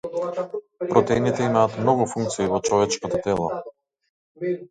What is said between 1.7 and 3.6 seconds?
многу функции во човечкото тело.